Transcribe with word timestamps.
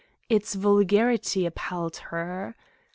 Its 0.29 0.55
vulgarity 0.55 1.45
appalled 1.45 1.97
her. 2.09 2.55